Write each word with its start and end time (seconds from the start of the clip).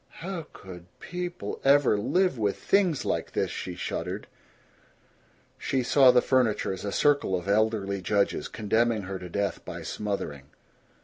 "How 0.25 0.47
could 0.51 0.87
people 0.99 1.61
ever 1.63 1.95
live 1.95 2.35
with 2.39 2.57
things 2.57 3.05
like 3.05 3.33
this?" 3.33 3.51
she 3.51 3.75
shuddered. 3.75 4.25
She 5.59 5.83
saw 5.83 6.09
the 6.09 6.23
furniture 6.23 6.73
as 6.73 6.83
a 6.83 6.91
circle 6.91 7.35
of 7.35 7.47
elderly 7.47 8.01
judges, 8.01 8.47
condemning 8.47 9.03
her 9.03 9.19
to 9.19 9.29
death 9.29 9.63
by 9.63 9.83
smothering. 9.83 10.45